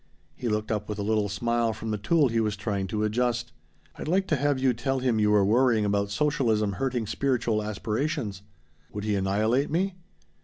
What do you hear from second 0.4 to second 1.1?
looked up with a